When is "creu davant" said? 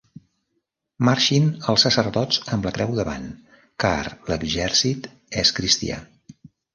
2.77-3.27